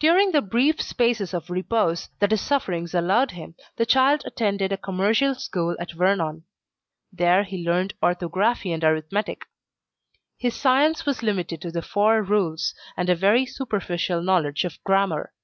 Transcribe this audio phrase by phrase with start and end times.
[0.00, 4.78] During the brief spaces of repose that his sufferings allowed him, the child attended a
[4.78, 6.44] commercial school at Vernon.
[7.12, 9.42] There he learned orthography and arithmetic.
[10.38, 15.34] His science was limited to the four rules, and a very superficial knowledge of grammar.